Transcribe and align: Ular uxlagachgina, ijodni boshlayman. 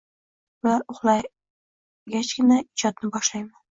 Ular 0.63 0.85
uxlagachgina, 0.93 2.63
ijodni 2.67 3.17
boshlayman. 3.17 3.59